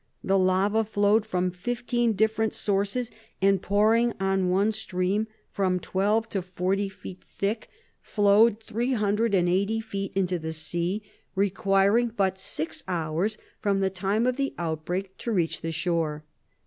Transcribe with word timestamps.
The 0.23 0.35
lava 0.35 0.83
flowed 0.83 1.27
from 1.27 1.51
fifteen 1.51 2.13
different 2.13 2.55
sources, 2.55 3.11
and 3.39 3.61
pouring 3.61 4.13
in 4.19 4.49
one 4.49 4.71
stream 4.71 5.27
from 5.51 5.79
twelve 5.79 6.27
to 6.29 6.41
forty 6.41 6.89
feet 6.89 7.23
thick, 7.23 7.69
flowed 8.01 8.59
three 8.63 8.93
hundred 8.93 9.35
and 9.35 9.47
eighty 9.47 9.79
feet 9.79 10.11
into 10.15 10.39
the 10.39 10.53
sea, 10.53 11.03
requiring 11.35 12.07
but 12.17 12.39
six 12.39 12.83
hours 12.87 13.37
from 13.59 13.79
the 13.79 13.91
time 13.91 14.25
of 14.25 14.37
the 14.37 14.55
outbreak 14.57 15.15
to 15.19 15.31
reach 15.31 15.61
the 15.61 15.71
shore. 15.71 16.23